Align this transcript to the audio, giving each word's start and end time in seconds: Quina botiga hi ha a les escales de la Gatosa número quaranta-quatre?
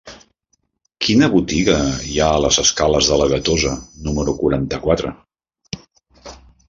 Quina 1.07 1.27
botiga 1.33 1.75
hi 2.13 2.17
ha 2.21 2.29
a 2.37 2.39
les 2.45 2.57
escales 2.63 3.09
de 3.11 3.19
la 3.23 3.27
Gatosa 3.35 3.75
número 4.09 4.35
quaranta-quatre? 4.41 5.13